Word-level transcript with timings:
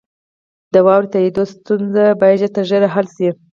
د 0.73 0.75
واورئ 0.85 1.07
تائیدو 1.13 1.43
ستونزه 1.53 2.03
باید 2.21 2.39
ژر 2.41 2.49
تر 2.55 2.63
ژره 2.69 2.87
حل 2.93 3.07
شي. 3.15 3.29